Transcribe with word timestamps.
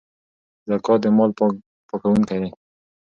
زکات 0.69 0.99
د 1.01 1.05
مال 1.17 1.31
پاکونکی 1.89 2.37
دی. 2.41 2.49